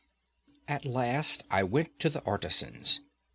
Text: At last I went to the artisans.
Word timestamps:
At 0.67 0.83
last 0.83 1.43
I 1.51 1.61
went 1.61 1.99
to 1.99 2.09
the 2.09 2.23
artisans. 2.23 3.01